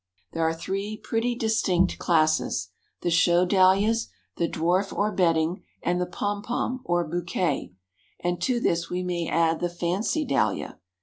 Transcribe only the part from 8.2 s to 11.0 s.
to this we may add the Fancy Dahlia.